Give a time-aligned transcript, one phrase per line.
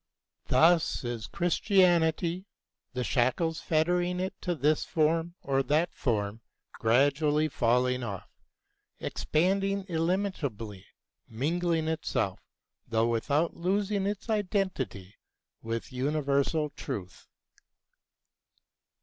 [0.47, 2.47] Thus is Christianity,
[2.93, 6.41] the shackles fettering it to this form or that form
[6.73, 8.27] gradually falling off,
[8.99, 10.87] expanding illimitably,
[11.29, 12.39] mingling itself,
[12.87, 15.17] though without losing its identity,
[15.61, 17.27] with universal truth.